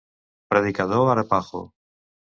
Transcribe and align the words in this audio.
Predicador 0.51 1.11
arapaho. 1.11 1.61